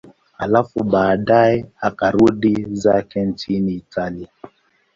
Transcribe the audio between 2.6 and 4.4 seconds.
zake nchini Italia.